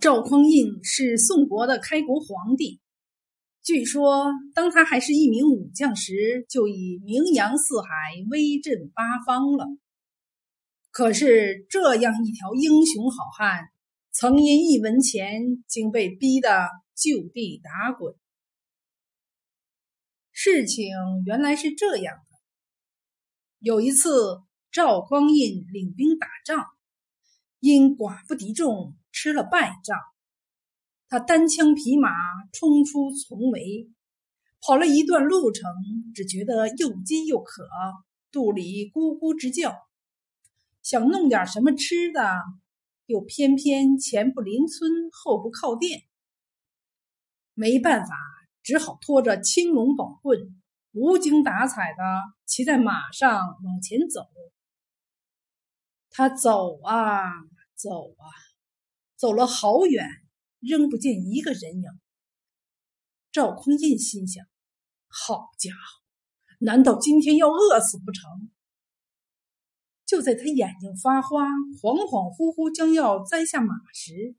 [0.00, 2.80] 赵匡胤是宋国的开国皇帝。
[3.62, 7.88] 据说，当他还是一名武将时，就已名扬四海、
[8.30, 9.66] 威震八方了。
[10.90, 13.64] 可是，这样一条英雄好汉，
[14.10, 18.14] 曾因一文钱，竟被逼得就地打滚。
[20.32, 20.94] 事情
[21.26, 22.36] 原来是这样的：
[23.58, 24.40] 有一次，
[24.72, 26.64] 赵匡胤领兵打仗，
[27.58, 28.96] 因寡不敌众。
[29.12, 29.98] 吃了败仗，
[31.08, 32.10] 他单枪匹马
[32.52, 33.90] 冲出重围，
[34.60, 35.70] 跑了一段路程，
[36.14, 37.68] 只觉得又饥又渴，
[38.30, 39.76] 肚里咕咕直叫，
[40.82, 42.40] 想弄点什么吃的，
[43.06, 46.02] 又偏偏前不邻村后不靠店，
[47.54, 48.14] 没办法，
[48.62, 52.04] 只好拖着青龙宝棍，无精打采的
[52.46, 54.28] 骑在马上往前走。
[56.10, 57.24] 他走啊
[57.74, 58.49] 走啊。
[59.20, 60.06] 走了好远，
[60.60, 61.90] 仍不见一个人影。
[63.30, 64.46] 赵匡胤心想
[65.08, 68.50] ：“好家伙，难道今天要饿死不成？”
[70.08, 74.36] 就在他眼睛发花、恍恍惚惚将要栽下马时，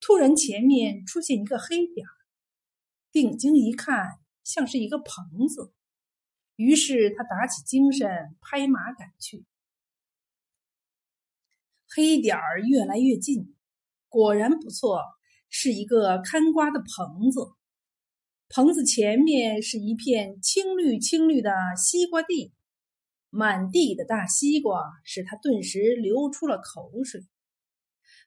[0.00, 2.16] 突然前面出现一个黑点儿，
[3.10, 5.74] 定睛一看，像是一个棚子。
[6.56, 8.08] 于是他打起精神，
[8.40, 9.44] 拍马赶去。
[11.94, 13.54] 黑点儿越来越近。
[14.12, 15.00] 果然不错，
[15.48, 17.40] 是一个看瓜的棚子。
[18.50, 22.52] 棚子前面是一片青绿青绿的西瓜地，
[23.30, 27.22] 满地的大西瓜使他顿时流出了口水。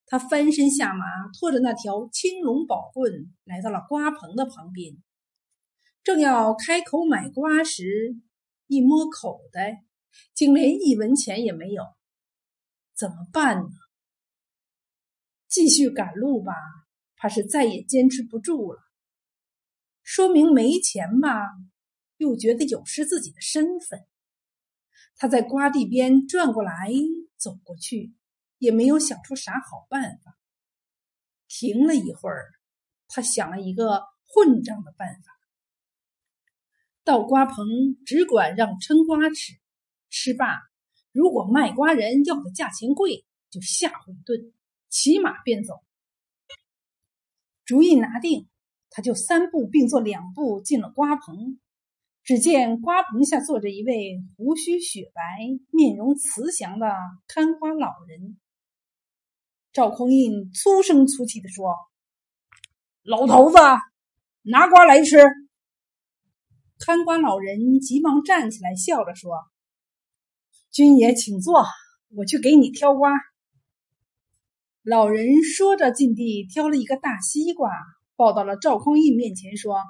[0.07, 1.05] 他翻身下马，
[1.39, 4.97] 拖着那条青龙宝棍来到了瓜棚的旁边，
[6.03, 8.15] 正要开口买瓜时，
[8.65, 9.83] 一摸口袋，
[10.33, 11.83] 竟连一文钱也没有，
[12.95, 13.69] 怎么办呢？
[15.55, 16.51] 继续赶路吧，
[17.15, 18.81] 怕是再也坚持不住了。
[20.03, 21.45] 说明没钱吧，
[22.17, 24.05] 又觉得有失自己的身份。
[25.15, 26.91] 他在瓜地边转过来
[27.37, 28.13] 走过去，
[28.57, 30.37] 也没有想出啥好办法。
[31.47, 32.51] 停了一会儿，
[33.07, 35.31] 他想了一个混账的办法：
[37.05, 37.65] 到瓜棚
[38.05, 39.53] 只管让称瓜吃，
[40.09, 40.59] 吃罢，
[41.13, 44.51] 如果卖瓜人要的价钱贵，就吓唬一顿。
[44.97, 45.83] 骑马便走，
[47.65, 48.47] 主意拿定，
[48.89, 51.59] 他就三步并作两步进了瓜棚。
[52.23, 55.21] 只见瓜棚下坐着一位胡须雪白、
[55.69, 56.95] 面容慈祥的
[57.27, 58.39] 看瓜老人。
[59.73, 61.75] 赵匡胤粗声粗气地说
[63.03, 63.57] ：“老头子，
[64.43, 65.17] 拿瓜来吃。”
[66.79, 69.43] 看瓜老人急忙站起来，笑着说
[70.71, 71.65] ：“军爷请坐，
[72.15, 73.11] 我去给你挑瓜。”
[74.85, 77.71] 老人说着，进地挑了一个大西瓜，
[78.15, 79.81] 抱到了赵匡胤面前，说：“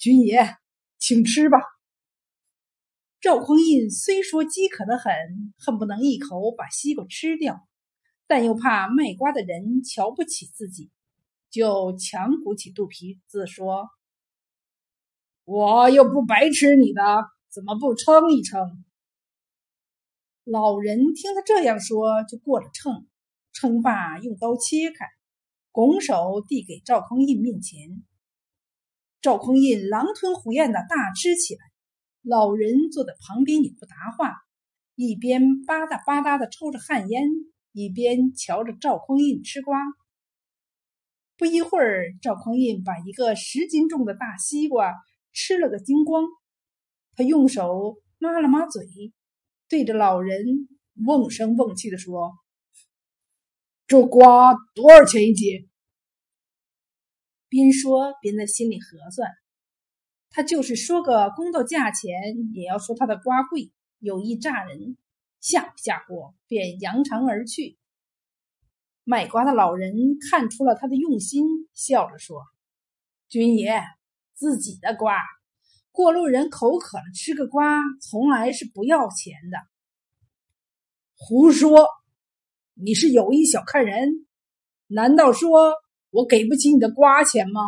[0.00, 0.56] 军爷，
[0.96, 1.58] 请吃吧。”
[3.20, 5.12] 赵匡胤虽说饥渴的很，
[5.58, 7.68] 恨不能一口把西瓜吃掉，
[8.26, 10.90] 但又怕卖瓜的人瞧不起自己，
[11.50, 13.90] 就强鼓起肚皮子说
[15.44, 17.02] ：“我又不白吃你的，
[17.50, 18.82] 怎么不称一称？”
[20.44, 23.06] 老人听他这样说，就过了秤。
[23.54, 25.06] 称罢，用刀切开，
[25.70, 28.04] 拱手递给赵匡胤面前。
[29.22, 31.60] 赵匡胤狼吞虎咽的大吃起来，
[32.20, 34.34] 老人坐在旁边也不答话，
[34.96, 37.22] 一边吧嗒吧嗒的抽着旱烟，
[37.72, 39.78] 一边瞧着赵匡胤吃瓜。
[41.36, 44.92] 不一会儿，赵匡胤把一个十斤重的大西瓜
[45.32, 46.24] 吃了个精光，
[47.14, 48.84] 他用手抹了抹嘴，
[49.68, 50.68] 对着老人
[51.06, 52.34] 瓮声瓮气的说。
[53.86, 55.68] 这瓜多少钱一斤？
[57.50, 59.30] 边说边在心里核算，
[60.30, 62.10] 他就是说个公道价钱，
[62.54, 64.96] 也要说他的瓜贵，有意诈人，
[65.38, 67.78] 吓唬吓唬，便扬长而去。
[69.04, 69.92] 卖瓜的老人
[70.30, 71.44] 看出了他的用心，
[71.74, 72.42] 笑着说
[73.28, 73.82] ：“军爷，
[74.32, 75.18] 自己的瓜，
[75.92, 79.58] 过路人口渴了吃个瓜，从来是不要钱的。”
[81.16, 81.86] 胡说！
[82.74, 84.26] 你是有意小看人？
[84.88, 85.74] 难道说
[86.10, 87.60] 我给不起你的瓜钱吗？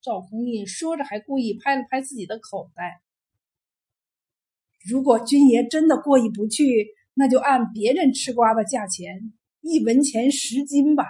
[0.00, 3.02] 赵匡胤说着，还故意拍了拍自己的口袋。
[4.88, 11.04] 如果军爷真的过意不去，那就按别人吃瓜的价钱，一文钱十斤吧。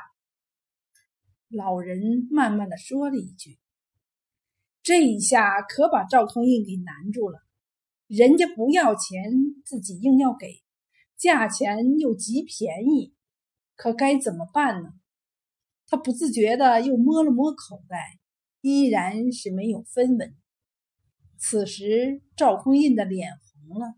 [1.48, 3.58] 老人慢慢的说了一句。
[4.82, 7.38] 这一下可把赵匡胤给难住了，
[8.06, 9.32] 人家不要钱，
[9.64, 10.63] 自己硬要给。
[11.24, 13.14] 价钱又极便宜，
[13.76, 14.90] 可该怎么办呢？
[15.86, 18.18] 他不自觉的又摸了摸口袋，
[18.60, 20.36] 依然是没有分文。
[21.38, 23.94] 此时，赵匡胤的脸红了，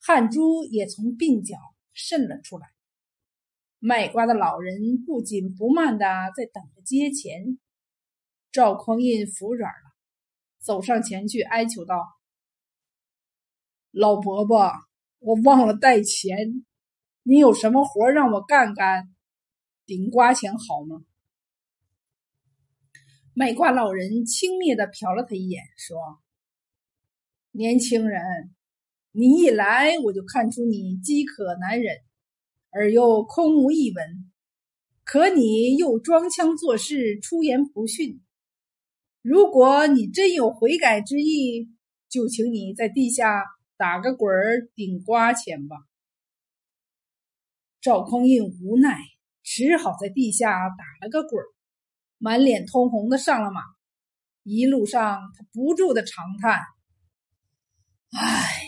[0.00, 1.56] 汗珠也从鬓角
[1.92, 2.66] 渗了出来。
[3.78, 6.04] 卖瓜的老人不紧不慢的
[6.36, 7.60] 在等着接钱。
[8.50, 9.94] 赵匡胤服软了，
[10.58, 11.94] 走上前去哀求道
[13.92, 14.72] ：“老伯伯，
[15.18, 16.64] 我忘了带钱，
[17.22, 19.14] 你有什么活让我干干，
[19.84, 21.02] 顶瓜钱好吗？”
[23.34, 25.98] 卖瓜老人轻蔑的瞟了他一眼，说
[27.52, 28.22] ：“年轻人，
[29.12, 31.98] 你一来我就看出你饥渴难忍，
[32.70, 34.32] 而又空无一文，
[35.04, 38.22] 可你又装腔作势，出言不逊。
[39.20, 41.68] 如果你真有悔改之意，
[42.08, 43.44] 就请你在地下
[43.76, 45.76] 打个滚儿顶瓜钱吧。”
[47.80, 48.98] 赵匡胤无奈，
[49.42, 51.46] 只好在地下打了个滚儿。
[52.18, 53.60] 满脸通红的上了马，
[54.42, 56.58] 一路上他不住的长叹
[58.18, 58.62] ：“唉，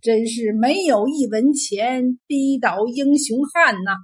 [0.00, 3.96] 真是没有一文钱，逼倒英雄汉呐！”